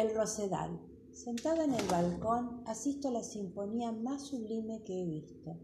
[0.00, 0.80] El Rosedal.
[1.12, 5.58] Sentada en el balcón, asisto a la sinfonía más sublime que he visto.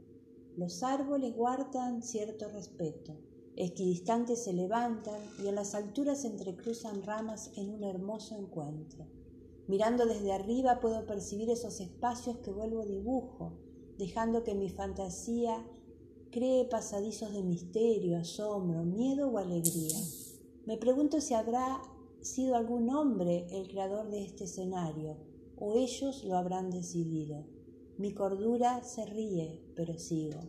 [0.59, 3.17] Los árboles guardan cierto respeto.
[3.57, 9.07] Equidistantes se levantan y en las alturas entrecruzan ramas en un hermoso encuentro.
[9.69, 13.55] Mirando desde arriba puedo percibir esos espacios que vuelvo dibujo,
[13.97, 15.67] dejando que mi fantasía
[16.31, 19.97] cree pasadizos de misterio, asombro, miedo o alegría.
[20.67, 21.81] Me pregunto si habrá
[22.27, 25.17] sido algún hombre el creador de este escenario,
[25.57, 27.45] o ellos lo habrán decidido.
[27.97, 30.41] Mi cordura se ríe, pero sigo.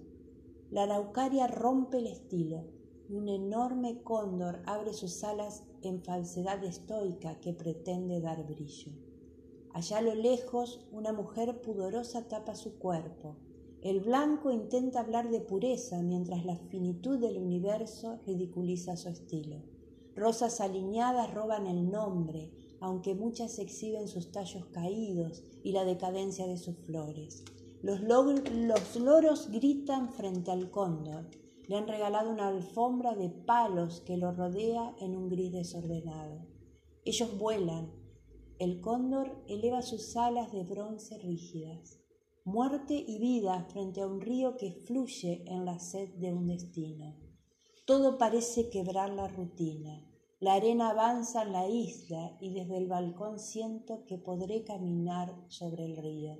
[0.69, 2.65] La araucaria rompe el estilo,
[3.07, 8.91] y un enorme cóndor abre sus alas en falsedad estoica que pretende dar brillo.
[9.71, 13.37] Allá a lo lejos una mujer pudorosa tapa su cuerpo.
[13.81, 19.76] El blanco intenta hablar de pureza mientras la finitud del universo ridiculiza su estilo.
[20.17, 26.57] Rosas alineadas roban el nombre, aunque muchas exhiben sus tallos caídos y la decadencia de
[26.57, 27.45] sus flores.
[27.83, 28.01] Los,
[28.95, 31.29] loros gritan frente al cóndor.
[31.67, 36.47] Le han regalado una alfombra de palos que lo rodea en un gris desordenado.
[37.05, 37.91] Ellos vuelan.
[38.57, 41.99] El cóndor eleva sus alas de bronce rígidas.
[42.43, 47.26] Muerte y vida frente a un río que fluye en la sed de un destino.
[47.87, 50.03] Todo parece quebrar la rutina.
[50.41, 55.85] La arena avanza en la isla y desde el balcón siento que podré caminar sobre
[55.85, 56.37] el río.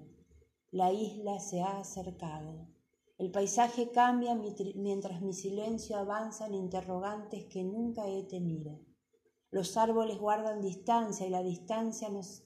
[0.71, 2.67] La isla se ha acercado.
[3.17, 8.81] El paisaje cambia mientras mi silencio avanza en interrogantes que nunca he tenido.
[9.49, 12.43] Los árboles guardan distancia y la distancia nos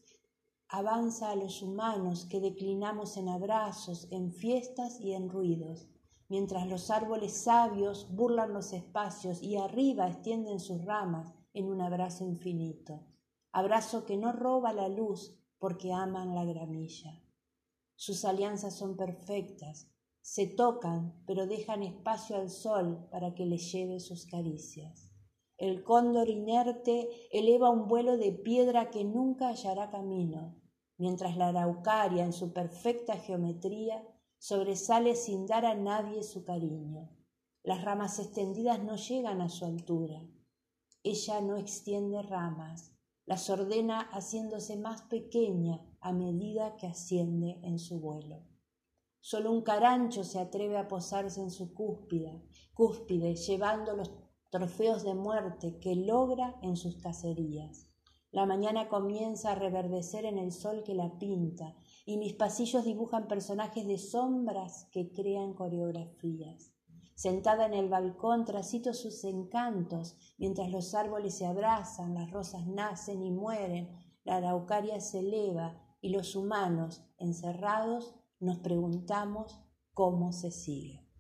[0.68, 5.88] avanza a los humanos que declinamos en abrazos, en fiestas y en ruidos
[6.32, 12.24] mientras los árboles sabios burlan los espacios y arriba extienden sus ramas en un abrazo
[12.24, 13.02] infinito,
[13.52, 17.22] abrazo que no roba la luz porque aman la gramilla.
[17.96, 24.00] Sus alianzas son perfectas, se tocan, pero dejan espacio al sol para que les lleve
[24.00, 25.12] sus caricias.
[25.58, 30.56] El cóndor inerte eleva un vuelo de piedra que nunca hallará camino,
[30.98, 34.02] mientras la araucaria en su perfecta geometría
[34.42, 37.12] sobresale sin dar a nadie su cariño.
[37.62, 40.20] Las ramas extendidas no llegan a su altura.
[41.04, 42.92] Ella no extiende ramas,
[43.28, 48.42] las ordena haciéndose más pequeña a medida que asciende en su vuelo.
[49.20, 52.42] Solo un carancho se atreve a posarse en su cúspide,
[52.74, 54.12] cúspide, llevando los
[54.50, 57.92] trofeos de muerte que logra en sus cacerías.
[58.32, 61.76] La mañana comienza a reverdecer en el sol que la pinta,
[62.06, 66.74] y mis pasillos dibujan personajes de sombras que crean coreografías.
[67.16, 73.22] Sentada en el balcón trasito sus encantos, mientras los árboles se abrazan, las rosas nacen
[73.22, 73.90] y mueren,
[74.24, 79.60] la araucaria se eleva y los humanos, encerrados, nos preguntamos
[79.94, 81.11] cómo se sigue.